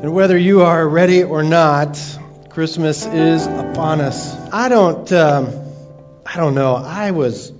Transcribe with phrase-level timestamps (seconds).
[0.00, 1.98] And whether you are ready or not,
[2.50, 4.32] Christmas is upon us.
[4.52, 5.52] I don't, um,
[6.24, 6.76] I don't know.
[6.76, 7.52] I was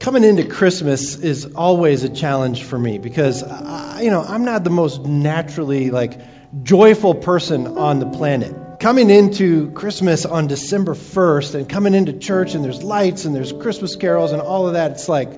[0.00, 4.64] coming into Christmas is always a challenge for me because, I, you know, I'm not
[4.64, 6.18] the most naturally like
[6.64, 8.80] joyful person on the planet.
[8.80, 13.52] Coming into Christmas on December 1st and coming into church and there's lights and there's
[13.52, 15.30] Christmas carols and all of that, it's like,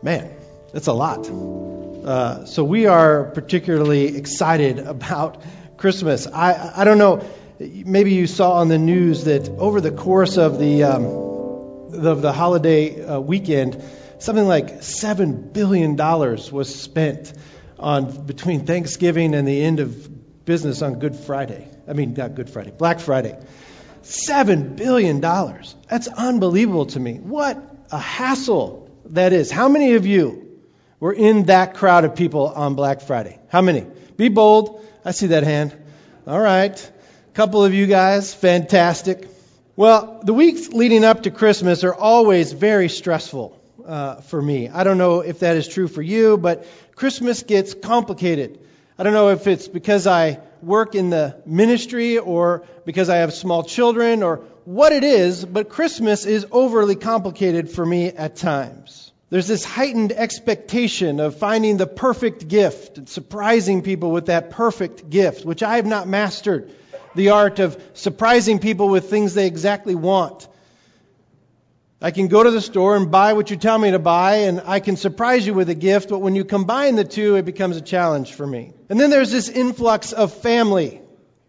[0.00, 0.32] man,
[0.72, 1.28] that's a lot.
[2.04, 5.42] Uh, so we are particularly excited about
[5.76, 6.26] Christmas.
[6.26, 7.24] I, I don't know,
[7.60, 12.32] maybe you saw on the news that over the course of the, um, of the
[12.32, 13.82] holiday uh, weekend,
[14.18, 17.32] something like $7 billion was spent
[17.78, 21.68] on between Thanksgiving and the end of business on Good Friday.
[21.86, 23.38] I mean, not Good Friday, Black Friday.
[24.02, 25.20] $7 billion.
[25.20, 27.14] That's unbelievable to me.
[27.14, 27.62] What
[27.92, 29.52] a hassle that is.
[29.52, 30.51] How many of you
[31.02, 33.36] we're in that crowd of people on Black Friday.
[33.48, 33.84] How many?
[34.16, 34.86] Be bold.
[35.04, 35.76] I see that hand.
[36.28, 36.78] All right.
[36.78, 38.32] A couple of you guys.
[38.32, 39.28] Fantastic.
[39.74, 44.68] Well, the weeks leading up to Christmas are always very stressful uh, for me.
[44.68, 48.60] I don't know if that is true for you, but Christmas gets complicated.
[48.96, 53.34] I don't know if it's because I work in the ministry or because I have
[53.34, 59.11] small children or what it is, but Christmas is overly complicated for me at times.
[59.32, 65.08] There's this heightened expectation of finding the perfect gift and surprising people with that perfect
[65.08, 66.70] gift, which I have not mastered
[67.14, 70.46] the art of surprising people with things they exactly want.
[72.02, 74.60] I can go to the store and buy what you tell me to buy, and
[74.66, 77.78] I can surprise you with a gift, but when you combine the two, it becomes
[77.78, 78.74] a challenge for me.
[78.90, 81.00] And then there's this influx of family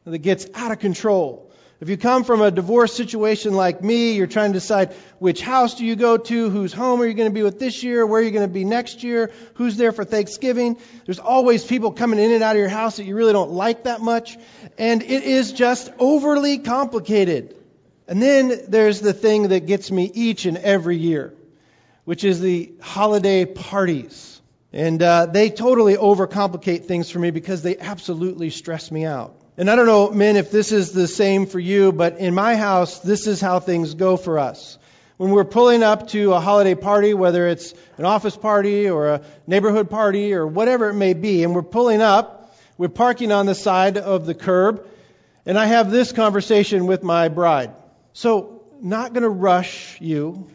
[0.06, 1.52] that gets out of control.
[1.84, 5.76] If you come from a divorce situation like me, you're trying to decide which house
[5.76, 8.22] do you go to, whose home are you going to be with this year, where
[8.22, 10.78] are you going to be next year, who's there for Thanksgiving.
[11.06, 13.84] There's always people coming in and out of your house that you really don't like
[13.84, 14.38] that much.
[14.78, 17.54] And it is just overly complicated.
[18.08, 21.34] And then there's the thing that gets me each and every year,
[22.06, 24.42] which is the holiday parties.
[24.72, 29.36] And uh, they totally overcomplicate things for me because they absolutely stress me out.
[29.56, 32.56] And I don't know, men, if this is the same for you, but in my
[32.56, 34.80] house, this is how things go for us.
[35.18, 39.22] When we're pulling up to a holiday party, whether it's an office party or a
[39.46, 43.54] neighborhood party or whatever it may be, and we're pulling up, we're parking on the
[43.54, 44.88] side of the curb,
[45.46, 47.76] and I have this conversation with my bride.
[48.14, 50.50] So, not going to rush you,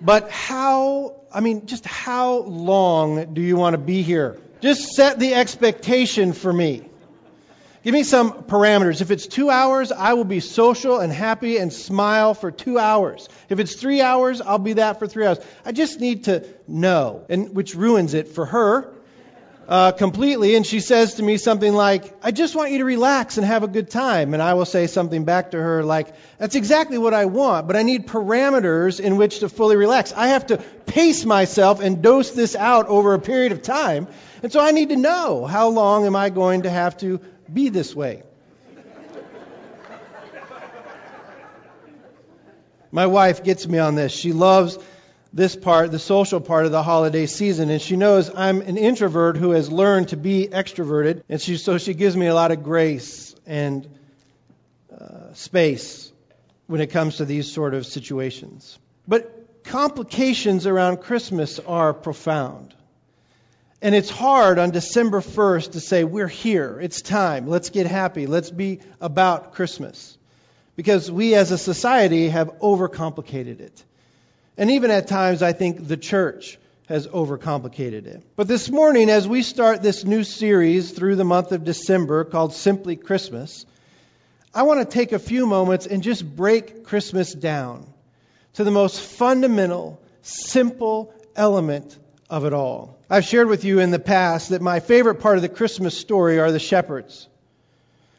[0.00, 4.40] but how, I mean, just how long do you want to be here?
[4.60, 6.88] Just set the expectation for me.
[7.84, 9.00] Give me some parameters.
[9.00, 13.28] If it's two hours, I will be social and happy and smile for two hours.
[13.48, 15.38] If it's three hours, I'll be that for three hours.
[15.64, 18.92] I just need to know, and which ruins it for her
[19.68, 20.56] uh, completely.
[20.56, 23.62] And she says to me something like, "I just want you to relax and have
[23.62, 27.14] a good time." And I will say something back to her like, "That's exactly what
[27.14, 30.12] I want, but I need parameters in which to fully relax.
[30.16, 30.56] I have to
[30.86, 34.08] pace myself and dose this out over a period of time."
[34.42, 37.20] And so I need to know how long am I going to have to
[37.52, 38.22] be this way.
[42.90, 44.12] My wife gets me on this.
[44.12, 44.78] She loves
[45.32, 49.36] this part, the social part of the holiday season, and she knows I'm an introvert
[49.36, 52.62] who has learned to be extroverted, and she, so she gives me a lot of
[52.62, 53.86] grace and
[54.98, 56.10] uh, space
[56.66, 58.78] when it comes to these sort of situations.
[59.06, 62.74] But complications around Christmas are profound.
[63.80, 66.80] And it's hard on December 1st to say, we're here.
[66.80, 67.46] It's time.
[67.46, 68.26] Let's get happy.
[68.26, 70.18] Let's be about Christmas.
[70.74, 73.84] Because we as a society have overcomplicated it.
[74.56, 76.58] And even at times, I think the church
[76.88, 78.22] has overcomplicated it.
[78.34, 82.54] But this morning, as we start this new series through the month of December called
[82.54, 83.64] Simply Christmas,
[84.52, 87.86] I want to take a few moments and just break Christmas down
[88.54, 91.96] to the most fundamental, simple element
[92.30, 92.98] of it all.
[93.08, 96.38] I've shared with you in the past that my favorite part of the Christmas story
[96.38, 97.28] are the shepherds.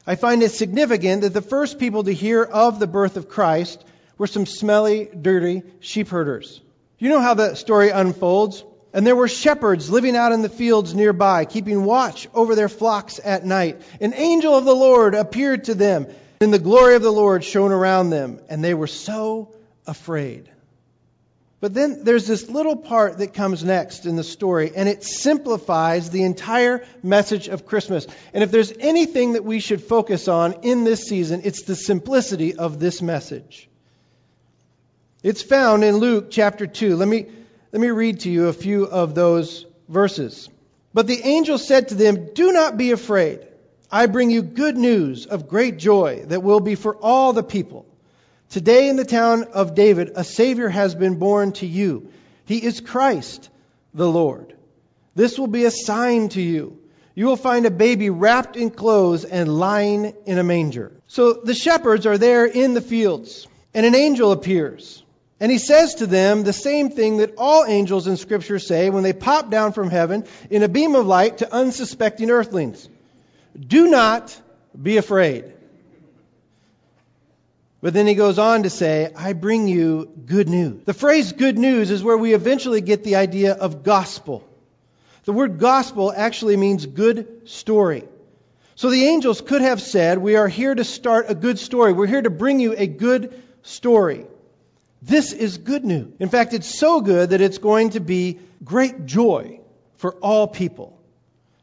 [0.08, 3.84] I find it significant that the first people to hear of the birth of Christ
[4.18, 6.62] were some smelly, dirty sheep herders.
[6.98, 8.64] You know how the story unfolds?
[8.92, 13.20] And there were shepherds living out in the fields nearby, keeping watch over their flocks
[13.24, 13.80] at night.
[14.02, 16.08] An angel of the Lord appeared to them,
[16.42, 19.54] and the glory of the Lord shone around them, and they were so
[19.86, 20.50] afraid.
[21.62, 26.10] But then there's this little part that comes next in the story, and it simplifies
[26.10, 28.08] the entire message of Christmas.
[28.34, 32.56] And if there's anything that we should focus on in this season, it's the simplicity
[32.56, 33.70] of this message.
[35.22, 36.96] It's found in Luke chapter 2.
[36.96, 37.26] Let me,
[37.74, 40.48] let me read to you a few of those verses.
[40.94, 43.46] But the angel said to them, Do not be afraid.
[43.92, 47.86] I bring you good news of great joy that will be for all the people.
[48.50, 52.12] Today in the town of David, a Savior has been born to you.
[52.46, 53.48] He is Christ
[53.94, 54.56] the Lord.
[55.14, 56.80] This will be a sign to you.
[57.14, 60.92] You will find a baby wrapped in clothes and lying in a manger.
[61.06, 65.04] So the shepherds are there in the fields, and an angel appears.
[65.40, 69.04] And he says to them the same thing that all angels in Scripture say when
[69.04, 72.90] they pop down from heaven in a beam of light to unsuspecting earthlings
[73.60, 74.40] Do not
[74.82, 75.54] be afraid.
[77.82, 80.84] But then he goes on to say, I bring you good news.
[80.84, 84.46] The phrase good news is where we eventually get the idea of gospel.
[85.24, 88.04] The word gospel actually means good story.
[88.76, 91.94] So the angels could have said, We are here to start a good story.
[91.94, 94.26] We're here to bring you a good story.
[95.02, 96.14] This is good news.
[96.20, 99.62] In fact, it's so good that it's going to be great joy
[99.96, 100.99] for all people.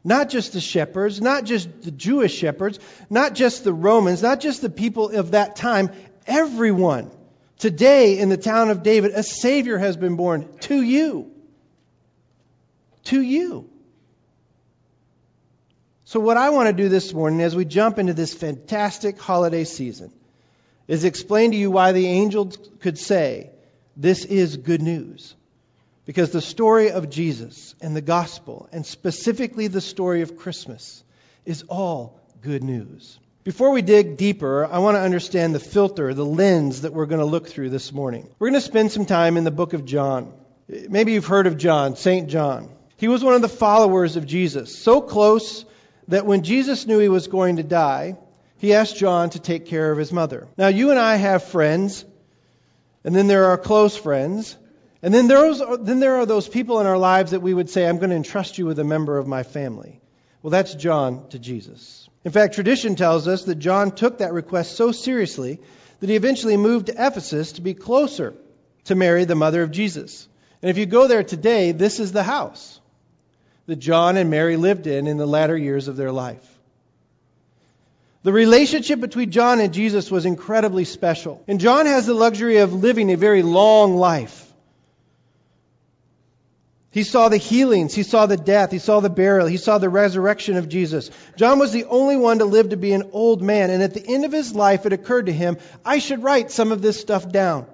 [0.07, 4.61] Not just the shepherds, not just the Jewish shepherds, not just the Romans, not just
[4.61, 5.91] the people of that time,
[6.25, 7.11] everyone.
[7.57, 11.29] Today in the town of David, a Savior has been born to you.
[13.03, 13.69] To you.
[16.05, 19.65] So, what I want to do this morning as we jump into this fantastic holiday
[19.65, 20.13] season
[20.87, 23.49] is explain to you why the angels could say,
[23.97, 25.35] This is good news.
[26.07, 31.03] Because the story of Jesus and the gospel, and specifically the story of Christmas,
[31.45, 33.19] is all good news.
[33.43, 37.19] Before we dig deeper, I want to understand the filter, the lens that we're going
[37.19, 38.29] to look through this morning.
[38.39, 40.31] We're going to spend some time in the book of John.
[40.69, 42.29] Maybe you've heard of John, St.
[42.29, 42.69] John.
[42.95, 45.65] He was one of the followers of Jesus, so close
[46.07, 48.15] that when Jesus knew he was going to die,
[48.59, 50.47] he asked John to take care of his mother.
[50.57, 52.05] Now, you and I have friends,
[53.03, 54.55] and then there are close friends,
[55.01, 57.97] and then, then there are those people in our lives that we would say, I'm
[57.97, 59.99] going to entrust you with a member of my family.
[60.41, 62.09] Well, that's John to Jesus.
[62.23, 65.59] In fact, tradition tells us that John took that request so seriously
[65.99, 68.33] that he eventually moved to Ephesus to be closer
[68.85, 70.27] to Mary, the mother of Jesus.
[70.61, 72.79] And if you go there today, this is the house
[73.67, 76.45] that John and Mary lived in in the latter years of their life.
[78.23, 81.43] The relationship between John and Jesus was incredibly special.
[81.47, 84.46] And John has the luxury of living a very long life.
[86.97, 89.87] He saw the healings, he saw the death, he saw the burial, he saw the
[89.87, 91.11] resurrection of Jesus.
[91.35, 94.03] John was the only one to live to be an old man, and at the
[94.03, 97.31] end of his life, it occurred to him, I should write some of this stuff
[97.31, 97.67] down.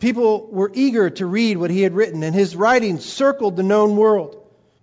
[0.00, 3.96] People were eager to read what he had written, and his writings circled the known
[3.96, 4.36] world.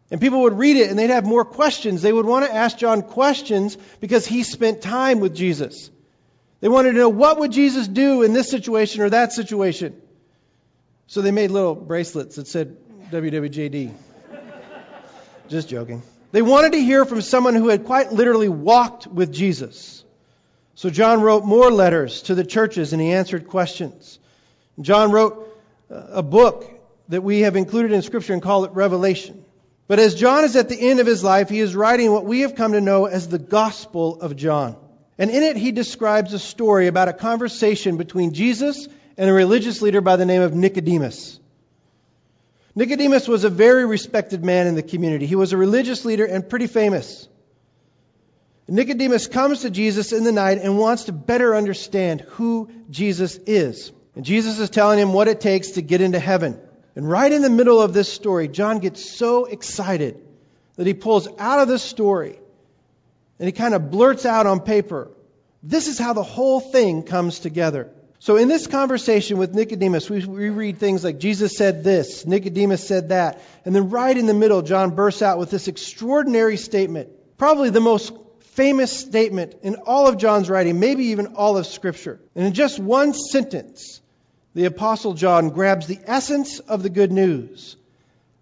[0.09, 2.01] And people would read it and they'd have more questions.
[2.01, 5.91] They would want to ask John questions because he spent time with Jesus.
[6.59, 10.01] They wanted to know what would Jesus do in this situation or that situation.
[11.05, 12.77] So they made little bracelets that said
[13.11, 13.93] WWJD.
[15.47, 16.01] Just joking.
[16.31, 20.03] They wanted to hear from someone who had quite literally walked with Jesus.
[20.75, 24.19] So John wrote more letters to the churches and he answered questions.
[24.81, 25.57] John wrote
[25.89, 26.69] uh, a book
[27.07, 29.43] that we have included in Scripture and call it Revelation.
[29.87, 32.41] But as John is at the end of his life, he is writing what we
[32.41, 34.75] have come to know as the Gospel of John.
[35.17, 38.87] And in it, he describes a story about a conversation between Jesus
[39.17, 41.39] and a religious leader by the name of Nicodemus.
[42.77, 45.25] Nicodemus was a very respected man in the community.
[45.25, 47.27] He was a religious leader and pretty famous.
[48.67, 53.91] Nicodemus comes to Jesus in the night and wants to better understand who Jesus is.
[54.15, 56.61] And Jesus is telling him what it takes to get into heaven.
[56.95, 60.23] And right in the middle of this story, John gets so excited
[60.75, 62.37] that he pulls out of the story
[63.39, 65.09] and he kind of blurts out on paper,
[65.63, 67.89] this is how the whole thing comes together.
[68.19, 72.85] So in this conversation with Nicodemus, we, we read things like Jesus said this, Nicodemus
[72.85, 77.09] said that, and then right in the middle, John bursts out with this extraordinary statement,
[77.37, 82.19] probably the most famous statement in all of John's writing, maybe even all of Scripture.
[82.35, 84.01] And in just one sentence,
[84.55, 87.77] the Apostle John grabs the essence of the good news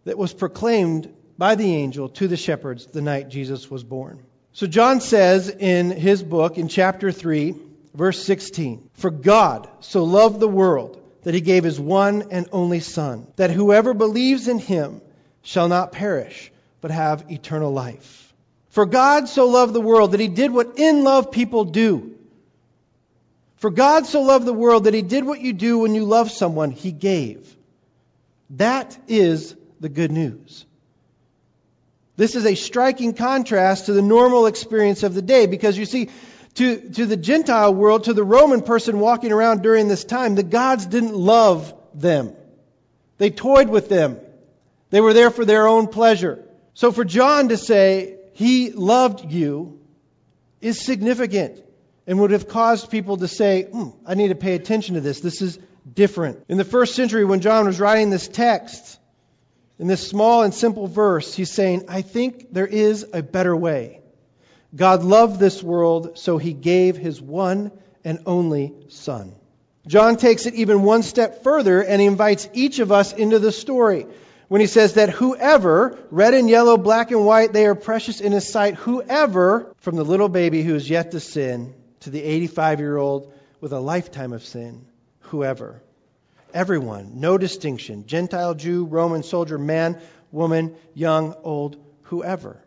[0.06, 4.24] that was proclaimed by the angel to the shepherds the night Jesus was born.
[4.54, 7.56] So John says in his book, in chapter 3,
[7.96, 12.80] verse 16, For God so loved the world that he gave his one and only
[12.80, 15.02] Son, that whoever believes in him
[15.42, 18.34] shall not perish, but have eternal life.
[18.70, 22.16] For God so loved the world that he did what in love people do.
[23.58, 26.30] For God so loved the world that he did what you do when you love
[26.30, 27.56] someone, he gave.
[28.52, 30.66] That is the good news.
[32.18, 36.10] This is a striking contrast to the normal experience of the day because you see,
[36.56, 40.44] to, to the Gentile world, to the Roman person walking around during this time, the
[40.44, 42.34] gods didn't love them.
[43.18, 44.20] They toyed with them.
[44.90, 46.44] They were there for their own pleasure.
[46.74, 49.80] So for John to say, he loved you,
[50.62, 51.62] is significant
[52.08, 55.20] and would have caused people to say, hmm, I need to pay attention to this.
[55.20, 55.60] This is
[55.92, 56.44] different.
[56.50, 59.00] In the first century, when John was writing this text,
[59.78, 64.02] in this small and simple verse, he's saying, I think there is a better way.
[64.76, 67.72] God loved this world, so he gave his one
[68.04, 69.34] and only Son.
[69.88, 73.52] John takes it even one step further and he invites each of us into the
[73.52, 74.08] story
[74.48, 78.32] when he says that whoever, red and yellow, black and white, they are precious in
[78.32, 82.80] his sight, whoever, from the little baby who is yet to sin to the 85
[82.80, 84.86] year old with a lifetime of sin,
[85.22, 85.82] whoever.
[86.54, 90.00] Everyone, no distinction Gentile, Jew, Roman, soldier, man,
[90.32, 92.65] woman, young, old, whoever.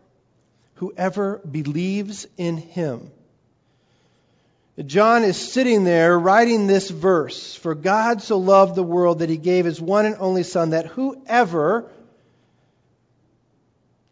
[0.79, 3.11] Whoever believes in him.
[4.87, 9.37] John is sitting there writing this verse For God so loved the world that he
[9.37, 11.91] gave his one and only Son, that whoever.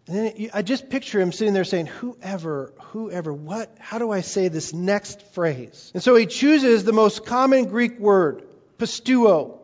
[0.08, 3.72] I just picture him sitting there saying, Whoever, whoever, what?
[3.78, 5.90] How do I say this next phrase?
[5.94, 8.42] And so he chooses the most common Greek word,
[8.78, 9.58] pisteuo,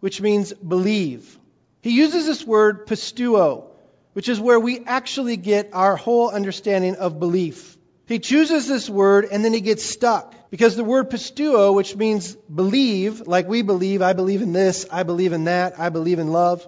[0.00, 1.38] which means believe.
[1.82, 3.69] He uses this word pisteuo,
[4.12, 7.76] which is where we actually get our whole understanding of belief.
[8.06, 10.34] He chooses this word and then he gets stuck.
[10.50, 15.04] Because the word pisteuo, which means believe, like we believe, I believe in this, I
[15.04, 16.66] believe in that, I believe in love,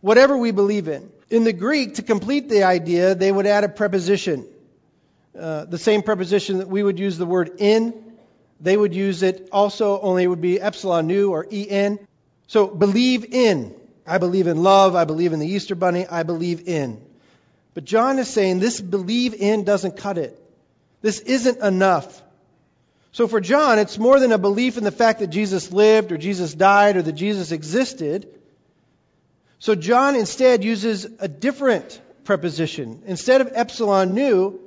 [0.00, 1.10] whatever we believe in.
[1.28, 4.46] In the Greek, to complete the idea, they would add a preposition.
[5.36, 7.92] Uh, the same preposition that we would use the word in,
[8.60, 11.98] they would use it also, only it would be epsilon nu or en.
[12.46, 13.74] So believe in.
[14.08, 14.94] I believe in love.
[14.94, 16.06] I believe in the Easter Bunny.
[16.06, 17.00] I believe in.
[17.74, 20.40] But John is saying this believe in doesn't cut it.
[21.00, 22.22] This isn't enough.
[23.12, 26.18] So for John, it's more than a belief in the fact that Jesus lived or
[26.18, 28.28] Jesus died or that Jesus existed.
[29.58, 33.02] So John instead uses a different preposition.
[33.06, 34.60] Instead of epsilon nu,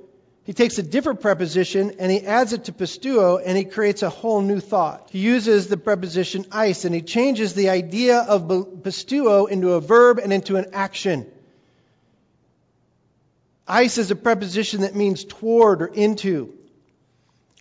[0.44, 4.10] he takes a different preposition and he adds it to pisteuo and he creates a
[4.10, 5.10] whole new thought.
[5.12, 8.48] He uses the preposition eis and he changes the idea of
[8.84, 11.32] pisteuo into a verb and into an action.
[13.68, 16.54] Eis is a preposition that means toward or into.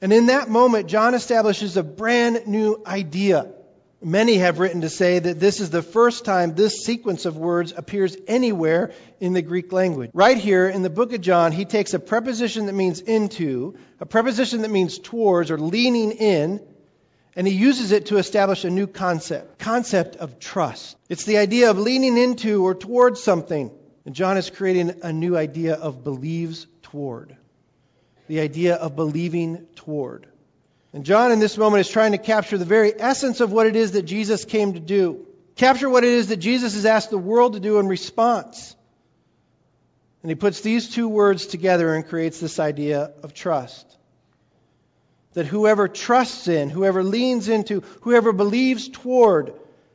[0.01, 3.53] And in that moment, John establishes a brand new idea.
[4.03, 7.75] Many have written to say that this is the first time this sequence of words
[7.77, 10.11] appears anywhere in the Greek language.
[10.15, 14.07] Right here in the book of John, he takes a preposition that means into, a
[14.07, 16.63] preposition that means towards or leaning in,
[17.37, 20.97] and he uses it to establish a new concept, concept of trust.
[21.11, 23.71] It's the idea of leaning into or towards something.
[24.07, 27.37] And John is creating a new idea of believes toward.
[28.29, 30.27] The idea of believing toward.
[30.93, 33.77] And John, in this moment, is trying to capture the very essence of what it
[33.77, 35.27] is that Jesus came to do.
[35.55, 38.75] Capture what it is that Jesus has asked the world to do in response.
[40.23, 43.87] And he puts these two words together and creates this idea of trust.
[45.35, 49.55] That whoever trusts in, whoever leans into, whoever believes toward,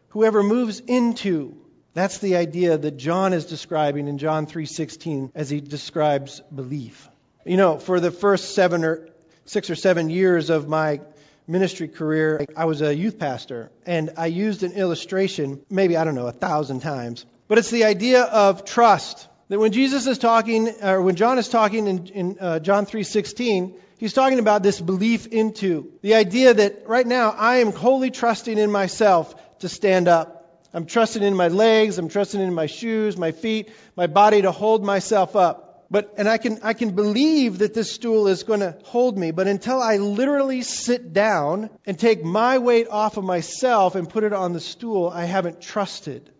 [0.09, 1.57] whoever moves into,
[1.93, 7.09] that's the idea that John is describing in John 3:16 as he describes belief.
[7.45, 9.09] You know, for the first 7 or
[9.45, 11.01] 6 or 7 years of my
[11.47, 16.15] ministry career, I was a youth pastor and I used an illustration maybe I don't
[16.15, 17.25] know a thousand times.
[17.47, 19.27] But it's the idea of trust.
[19.49, 23.75] That when Jesus is talking or when John is talking in, in uh, John 3:16,
[23.99, 28.57] he's talking about this belief into the idea that right now I am wholly trusting
[28.57, 30.31] in myself to stand up.
[30.73, 34.51] I'm trusting in my legs, I'm trusting in my shoes, my feet, my body to
[34.51, 35.64] hold myself up.
[35.89, 39.31] But and I can I can believe that this stool is going to hold me,
[39.31, 44.23] but until I literally sit down and take my weight off of myself and put
[44.23, 46.31] it on the stool, I haven't trusted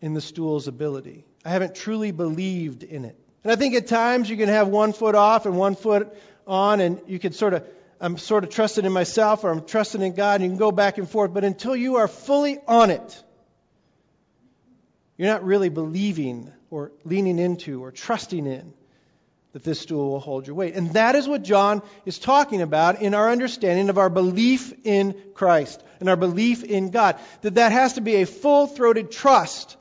[0.00, 1.24] in the stool's ability.
[1.44, 3.18] I haven't truly believed in it.
[3.42, 6.80] And I think at times you can have one foot off and one foot on,
[6.80, 7.66] and you can sort of,
[8.00, 10.72] I'm sort of trusting in myself or I'm trusting in God, and you can go
[10.72, 11.34] back and forth.
[11.34, 13.22] But until you are fully on it,
[15.16, 18.72] you're not really believing or leaning into or trusting in
[19.54, 20.74] that this stool will hold your weight.
[20.74, 25.14] And that is what John is talking about in our understanding of our belief in
[25.32, 27.18] Christ and our belief in God.
[27.42, 29.76] That that has to be a full-throated trust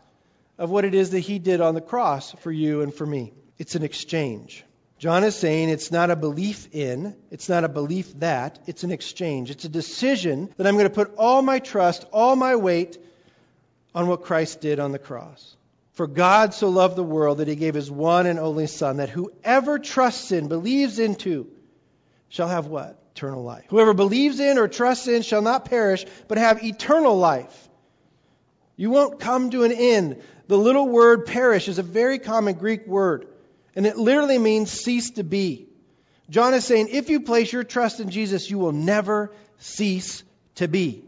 [0.60, 3.34] of what it is that he did on the cross for you and for me.
[3.58, 4.64] It's an exchange.
[5.00, 8.92] John is saying it's not a belief in, it's not a belief that, it's an
[8.92, 9.50] exchange.
[9.50, 13.00] It's a decision that I'm going to put all my trust, all my weight
[13.96, 15.58] on what Christ did on the cross.
[15.94, 19.10] For God so loved the world that he gave his one and only Son, that
[19.10, 21.48] whoever trusts in, believes into,
[22.30, 23.00] shall have what?
[23.16, 23.66] Eternal life.
[23.68, 27.70] Whoever believes in or trusts in shall not perish, but have eternal life.
[28.76, 30.24] You won't come to an end.
[30.48, 33.28] The little word perish is a very common Greek word,
[33.76, 35.68] and it literally means cease to be.
[36.28, 40.24] John is saying, if you place your trust in Jesus, you will never cease
[40.56, 41.04] to be.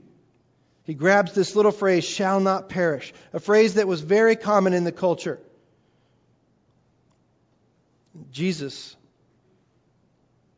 [0.85, 4.83] He grabs this little phrase, shall not perish, a phrase that was very common in
[4.83, 5.39] the culture.
[8.31, 8.95] Jesus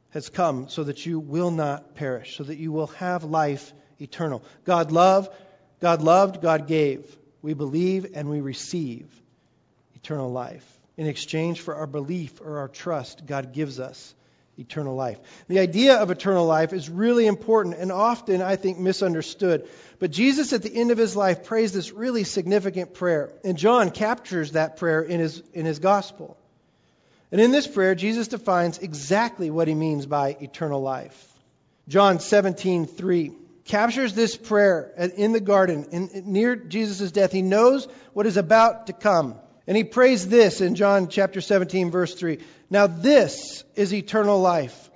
[0.10, 4.44] has come so that you will not perish, so that you will have life eternal.
[4.66, 5.32] God loved,
[5.80, 7.18] God loved, God gave.
[7.42, 9.08] We believe and we receive
[9.96, 10.66] eternal life.
[10.98, 14.14] In exchange for our belief or our trust, God gives us
[14.58, 15.20] eternal life.
[15.48, 19.68] The idea of eternal life is really important and often, I think, misunderstood.
[20.00, 23.32] But Jesus, at the end of his life, prays this really significant prayer.
[23.44, 26.38] And John captures that prayer in his, in his gospel.
[27.32, 31.34] And in this prayer, Jesus defines exactly what he means by eternal life.
[31.88, 33.32] John 17, 3
[33.66, 37.32] captures this prayer in the garden in, near Jesus' death.
[37.32, 39.36] He knows what is about to come.
[39.68, 42.40] And he prays this in John chapter 17, verse 3.
[42.70, 44.90] Now, this is eternal life,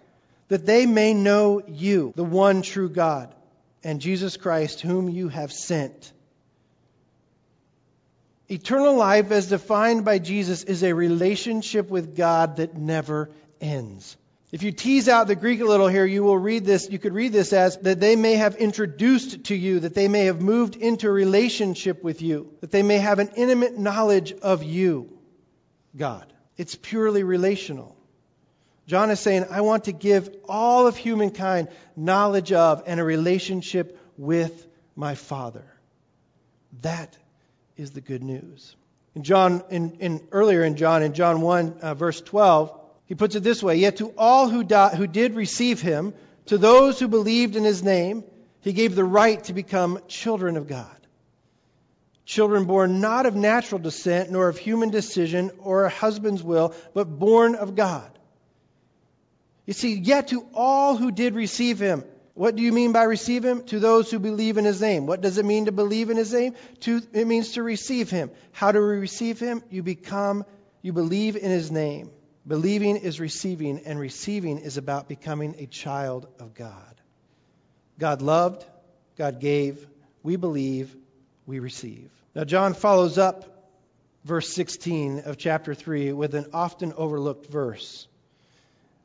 [0.47, 3.35] that they may know you, the one true God,
[3.83, 6.13] and Jesus Christ, whom you have sent.
[8.49, 14.17] Eternal life, as defined by Jesus, is a relationship with God that never ends.
[14.51, 17.13] If you tease out the Greek a little here, you will read this, you could
[17.13, 20.75] read this as that they may have introduced to you, that they may have moved
[20.75, 25.17] into relationship with you, that they may have an intimate knowledge of you,
[25.95, 26.31] God.
[26.57, 27.95] It's purely relational.
[28.87, 33.97] John is saying, I want to give all of humankind knowledge of and a relationship
[34.17, 34.67] with
[34.97, 35.63] my Father.
[36.81, 37.17] That
[37.77, 38.75] is the good news.
[39.15, 42.80] In John, in, in earlier in John, in John 1, uh, verse 12,
[43.11, 46.13] he puts it this way Yet to all who, who did receive him,
[46.45, 48.23] to those who believed in his name,
[48.61, 50.95] he gave the right to become children of God.
[52.23, 57.03] Children born not of natural descent, nor of human decision or a husband's will, but
[57.03, 58.17] born of God.
[59.65, 62.05] You see, yet to all who did receive him.
[62.33, 63.65] What do you mean by receive him?
[63.65, 65.05] To those who believe in his name.
[65.05, 66.55] What does it mean to believe in his name?
[66.79, 68.31] To, it means to receive him.
[68.53, 69.63] How do we receive him?
[69.69, 70.45] You become,
[70.81, 72.09] you believe in his name.
[72.47, 77.01] Believing is receiving, and receiving is about becoming a child of God.
[77.99, 78.65] God loved,
[79.17, 79.85] God gave,
[80.23, 80.95] we believe,
[81.45, 82.09] we receive.
[82.33, 83.69] Now, John follows up
[84.23, 88.07] verse 16 of chapter 3 with an often overlooked verse.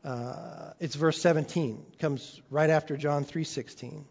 [0.05, 1.85] Uh, it's verse 17.
[1.99, 4.05] Comes right after John 3:16.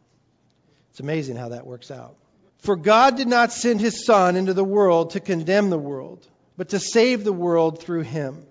[0.92, 2.16] It's amazing how that works out.
[2.60, 6.26] For God did not send his son into the world to condemn the world,
[6.58, 8.46] but to save the world through him.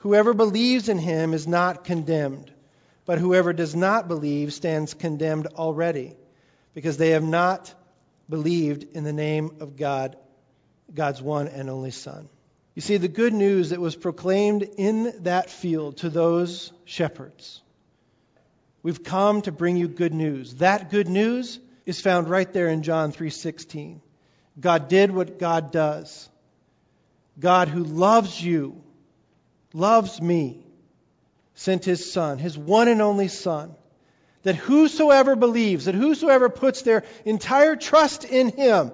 [0.00, 2.50] Whoever believes in him is not condemned,
[3.04, 6.16] but whoever does not believe stands condemned already,
[6.74, 7.72] because they have not
[8.28, 10.16] believed in the name of God,
[10.94, 12.28] God's one and only Son.
[12.74, 17.60] You see, the good news that was proclaimed in that field to those shepherds.
[18.82, 20.54] We've come to bring you good news.
[20.54, 24.00] That good news is found right there in John 3:16.
[24.58, 26.28] God did what God does.
[27.38, 28.79] God who loves you
[29.72, 30.64] loves me,
[31.54, 33.74] sent his Son, his one and only Son,
[34.42, 38.92] that whosoever believes, that whosoever puts their entire trust in him,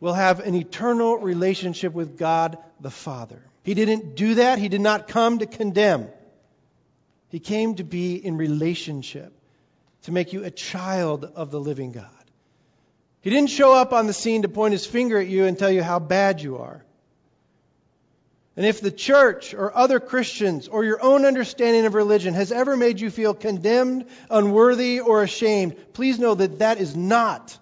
[0.00, 3.42] will have an eternal relationship with God the Father.
[3.62, 4.58] He didn't do that.
[4.58, 6.08] He did not come to condemn.
[7.28, 9.32] He came to be in relationship,
[10.02, 12.06] to make you a child of the living God.
[13.20, 15.70] He didn't show up on the scene to point his finger at you and tell
[15.70, 16.82] you how bad you are.
[18.60, 22.76] And if the church or other Christians or your own understanding of religion has ever
[22.76, 27.56] made you feel condemned, unworthy, or ashamed, please know that that is not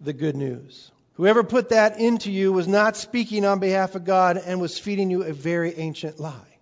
[0.00, 0.90] the good news.
[1.12, 5.12] Whoever put that into you was not speaking on behalf of God and was feeding
[5.12, 6.58] you a very ancient lie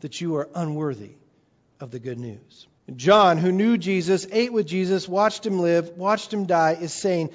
[0.00, 1.12] that you are unworthy
[1.78, 2.66] of the good news.
[2.96, 7.30] John, who knew Jesus, ate with Jesus, watched him live, watched him die, is saying,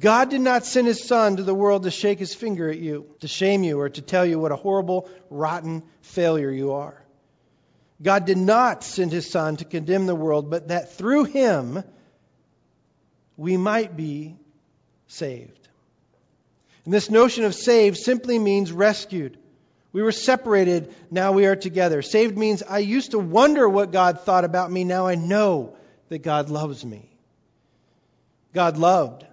[0.00, 3.06] God did not send his son to the world to shake his finger at you,
[3.20, 7.04] to shame you, or to tell you what a horrible, rotten failure you are.
[8.02, 11.84] God did not send his son to condemn the world, but that through him
[13.36, 14.36] we might be
[15.06, 15.68] saved.
[16.84, 19.38] And this notion of saved simply means rescued.
[19.92, 22.02] We were separated, now we are together.
[22.02, 25.76] Saved means I used to wonder what God thought about me, now I know
[26.08, 27.10] that God loves me.
[28.52, 29.24] God loved.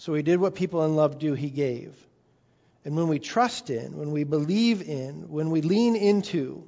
[0.00, 1.94] So he did what people in love do, he gave.
[2.86, 6.66] And when we trust in, when we believe in, when we lean into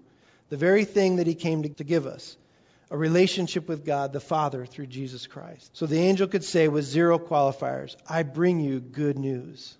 [0.50, 2.36] the very thing that he came to, to give us,
[2.90, 5.70] a relationship with God the Father through Jesus Christ.
[5.72, 9.78] So the angel could say with zero qualifiers, I bring you good news.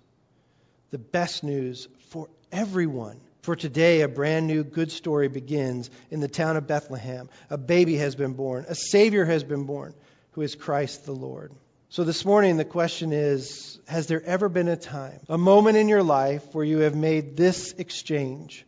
[0.89, 6.29] The best news for everyone For today, a brand new good story begins in the
[6.29, 7.29] town of Bethlehem.
[7.49, 9.93] A baby has been born, a Savior has been born,
[10.31, 11.51] who is Christ the Lord.
[11.93, 15.87] So this morning, the question is Has there ever been a time, a moment in
[15.87, 18.65] your life where you have made this exchange?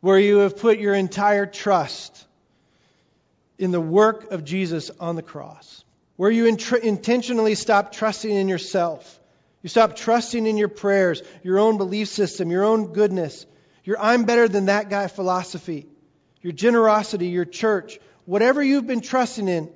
[0.00, 2.26] Where you have put your entire trust
[3.56, 5.86] in the work of Jesus on the cross?
[6.16, 9.18] Where you int- intentionally stop trusting in yourself?
[9.62, 13.46] You stop trusting in your prayers, your own belief system, your own goodness,
[13.84, 15.86] your I'm better than that guy philosophy,
[16.42, 19.70] your generosity, your church, whatever you've been trusting in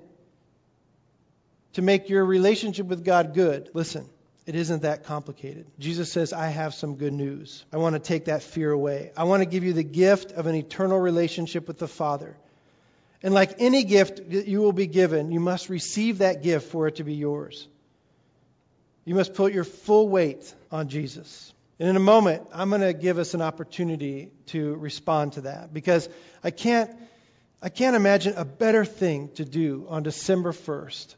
[1.75, 3.71] to make your relationship with God good.
[3.75, 4.09] Listen,
[4.47, 5.67] it isn't that complicated.
[5.79, 7.65] Jesus says, I have some good news.
[7.73, 9.13] I want to take that fear away.
[9.17, 12.37] I want to give you the gift of an eternal relationship with the Father.
[13.23, 16.89] And like any gift that you will be given, you must receive that gift for
[16.89, 17.69] it to be yours.
[19.05, 21.53] You must put your full weight on Jesus.
[21.79, 25.73] And in a moment, I'm going to give us an opportunity to respond to that
[25.73, 26.09] because
[26.43, 26.91] I can't,
[27.63, 31.15] I can't imagine a better thing to do on December 1st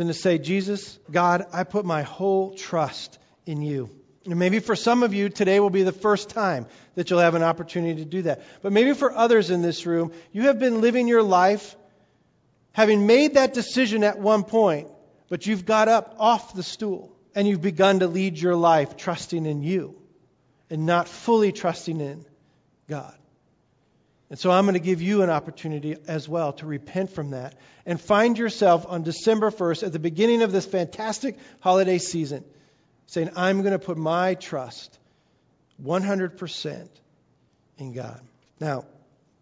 [0.00, 3.90] than to say, Jesus, God, I put my whole trust in you.
[4.24, 7.34] And maybe for some of you, today will be the first time that you'll have
[7.34, 8.42] an opportunity to do that.
[8.62, 11.76] But maybe for others in this room, you have been living your life
[12.72, 14.88] having made that decision at one point,
[15.28, 19.44] but you've got up off the stool and you've begun to lead your life trusting
[19.44, 20.00] in you
[20.70, 22.24] and not fully trusting in
[22.88, 23.19] God.
[24.30, 27.56] And so I'm going to give you an opportunity as well to repent from that
[27.84, 32.44] and find yourself on December 1st at the beginning of this fantastic holiday season
[33.06, 34.96] saying, I'm going to put my trust
[35.84, 36.88] 100%
[37.78, 38.20] in God.
[38.60, 38.84] Now,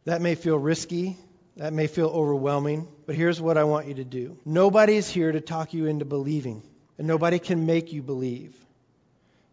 [0.06, 1.18] that may feel risky.
[1.56, 2.88] That may feel overwhelming.
[3.04, 4.38] But here's what I want you to do.
[4.46, 6.62] Nobody is here to talk you into believing
[6.96, 8.54] and nobody can make you believe.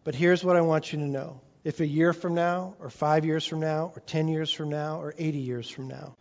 [0.02, 1.40] But here's what I want you to know.
[1.66, 5.00] If a year from now, or five years from now, or 10 years from now,
[5.00, 6.14] or 80 years from now,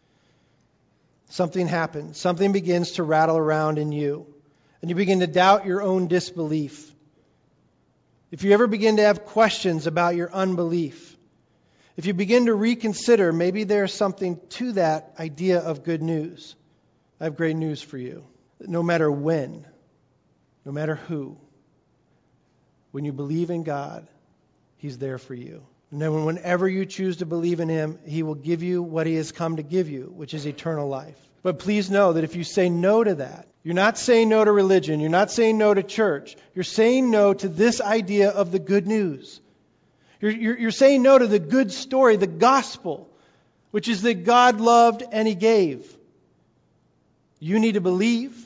[1.29, 4.25] something happens, something begins to rattle around in you,
[4.81, 6.91] and you begin to doubt your own disbelief.
[8.31, 11.15] If you ever begin to have questions about your unbelief,
[11.95, 16.55] if you begin to reconsider, maybe there's something to that idea of good news.
[17.21, 18.25] I have great news for you.
[18.61, 19.63] No matter when,
[20.65, 21.37] no matter who,
[22.89, 24.07] when you believe in God,
[24.85, 25.65] He's there for you.
[25.89, 29.15] And then whenever you choose to believe in Him, He will give you what He
[29.15, 31.17] has come to give you, which is eternal life.
[31.41, 34.51] But please know that if you say no to that, you're not saying no to
[34.51, 38.59] religion, you're not saying no to church, you're saying no to this idea of the
[38.59, 39.41] good news.
[40.21, 43.09] You're, you're, you're saying no to the good story, the gospel,
[43.71, 45.91] which is that God loved and He gave.
[47.39, 48.37] You need to believe,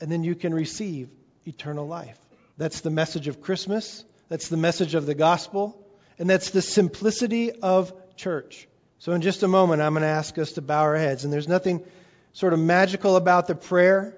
[0.00, 1.08] and then you can receive
[1.46, 2.18] eternal life.
[2.56, 4.04] That's the message of Christmas.
[4.28, 5.84] That's the message of the gospel.
[6.18, 8.68] And that's the simplicity of church.
[8.98, 11.24] So, in just a moment, I'm going to ask us to bow our heads.
[11.24, 11.84] And there's nothing
[12.32, 14.16] sort of magical about the prayer,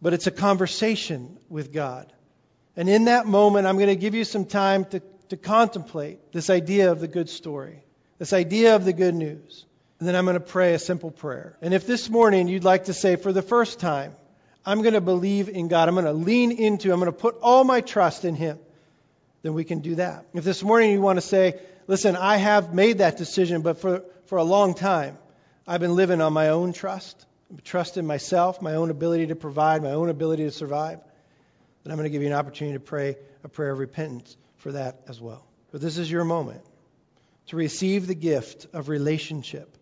[0.00, 2.12] but it's a conversation with God.
[2.76, 6.50] And in that moment, I'm going to give you some time to, to contemplate this
[6.50, 7.82] idea of the good story,
[8.18, 9.64] this idea of the good news.
[9.98, 11.56] And then I'm going to pray a simple prayer.
[11.62, 14.14] And if this morning you'd like to say, for the first time,
[14.64, 15.88] I'm going to believe in God.
[15.88, 18.58] I'm going to lean into, I'm going to put all my trust in Him.
[19.46, 20.26] Then we can do that.
[20.34, 24.02] If this morning you want to say, listen, I have made that decision, but for,
[24.24, 25.16] for a long time,
[25.68, 27.24] I've been living on my own trust,
[27.62, 30.98] trust in myself, my own ability to provide, my own ability to survive,
[31.84, 34.72] then I'm going to give you an opportunity to pray a prayer of repentance for
[34.72, 35.46] that as well.
[35.70, 36.62] But this is your moment
[37.46, 39.78] to receive the gift of relationship,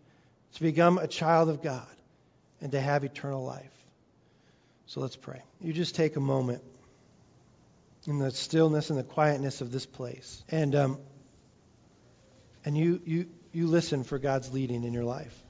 [0.53, 1.87] to become a child of God,
[2.61, 3.73] and to have eternal life.
[4.85, 5.41] So let's pray.
[5.59, 6.61] You just take a moment
[8.07, 10.99] in the stillness and the quietness of this place, and um,
[12.63, 15.44] and you you you listen for God's leading in your life.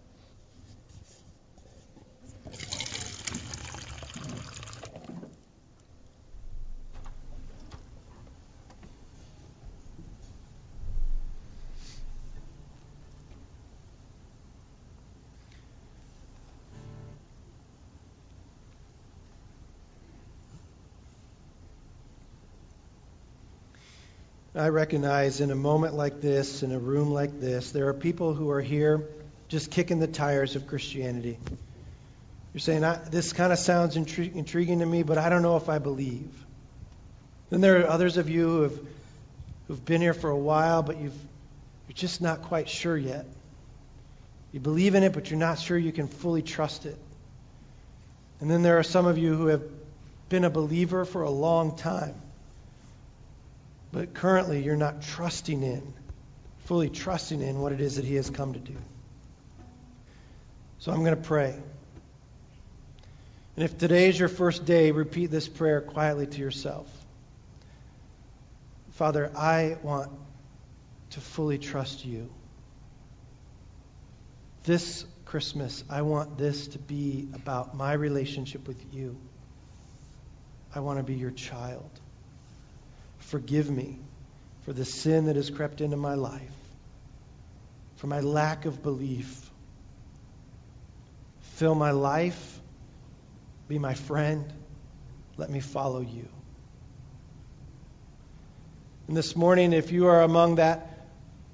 [24.57, 28.33] I recognize in a moment like this, in a room like this, there are people
[28.33, 29.05] who are here
[29.49, 31.37] just kicking the tires of Christianity.
[32.53, 35.67] You're saying, this kind of sounds intri- intriguing to me, but I don't know if
[35.67, 36.31] I believe.
[37.49, 38.79] Then there are others of you who have
[39.67, 41.19] who've been here for a while, but you've,
[41.89, 43.25] you're just not quite sure yet.
[44.53, 46.97] You believe in it, but you're not sure you can fully trust it.
[48.39, 49.63] And then there are some of you who have
[50.29, 52.15] been a believer for a long time
[53.95, 55.93] but currently you're not trusting in
[56.65, 58.75] fully trusting in what it is that He has come to do.
[60.79, 61.55] So I'm going to pray.
[63.55, 66.91] And if today is your first day, repeat this prayer quietly to yourself.
[68.91, 70.11] Father, I want
[71.11, 72.29] to fully trust you.
[74.63, 79.17] This Christmas, I want this to be about my relationship with you.
[80.73, 81.89] I want to be your child.
[83.25, 83.99] Forgive me
[84.65, 86.41] for the sin that has crept into my life,
[87.97, 89.49] for my lack of belief.
[91.55, 92.59] Fill my life,
[93.67, 94.45] be my friend.
[95.37, 96.27] Let me follow you.
[99.07, 101.07] And this morning, if you are among that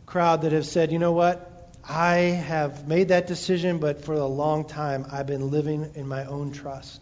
[0.06, 1.48] crowd that have said, you know what?
[1.88, 6.26] I have made that decision, but for a long time I've been living in my
[6.26, 7.02] own trust.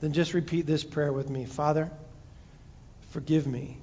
[0.00, 1.90] Then just repeat this prayer with me Father,
[3.10, 3.78] forgive me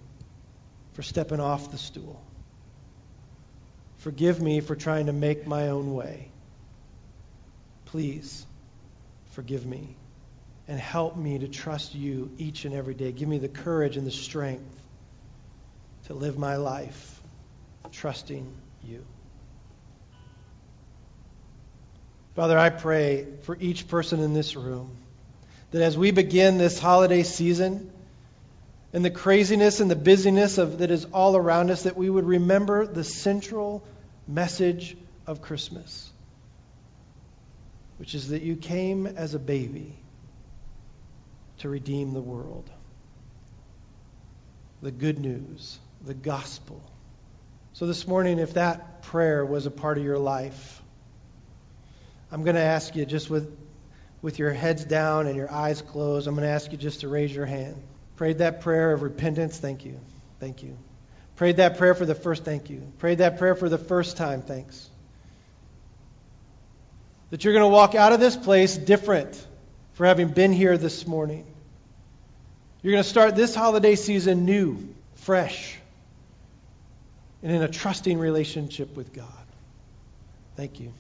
[0.93, 2.21] for stepping off the stool.
[3.97, 6.29] Forgive me for trying to make my own way.
[7.86, 8.45] Please
[9.31, 9.95] forgive me
[10.67, 13.12] and help me to trust you each and every day.
[13.12, 14.81] Give me the courage and the strength
[16.07, 17.21] to live my life
[17.91, 18.51] trusting
[18.83, 19.05] you.
[22.36, 24.97] Father, I pray for each person in this room
[25.71, 27.91] that as we begin this holiday season
[28.93, 32.25] and the craziness and the busyness of that is all around us, that we would
[32.25, 33.84] remember the central
[34.27, 36.12] message of Christmas,
[37.97, 39.97] which is that you came as a baby
[41.58, 42.69] to redeem the world.
[44.84, 46.82] The good news, the gospel.
[47.73, 50.82] So this morning, if that prayer was a part of your life,
[52.32, 53.58] I'm going to ask you just with,
[54.21, 57.08] with your heads down and your eyes closed, I'm going to ask you just to
[57.08, 57.82] raise your hand.
[58.15, 59.99] Prayed that prayer of repentance, thank you.
[60.39, 60.78] Thank you.
[61.36, 62.91] Prayed that prayer for the first, thank you.
[62.99, 64.89] Prayed that prayer for the first time, thanks.
[67.32, 69.47] That you're going to walk out of this place different
[69.93, 71.45] for having been here this morning.
[72.82, 75.78] You're going to start this holiday season new, fresh,
[77.41, 79.28] and in a trusting relationship with God.
[80.56, 80.93] Thank you.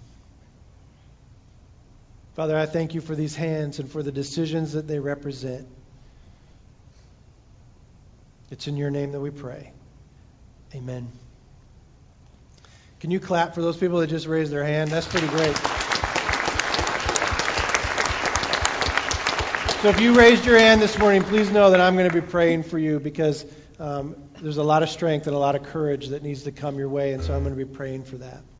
[2.35, 5.67] Father, I thank you for these hands and for the decisions that they represent.
[8.53, 9.71] It's in your name that we pray.
[10.75, 11.07] Amen.
[12.99, 14.91] Can you clap for those people that just raised their hand?
[14.91, 15.55] That's pretty great.
[19.81, 22.21] So if you raised your hand this morning, please know that I'm going to be
[22.21, 23.43] praying for you because
[23.79, 26.77] um, there's a lot of strength and a lot of courage that needs to come
[26.77, 28.43] your way, and so I'm going to be praying for that.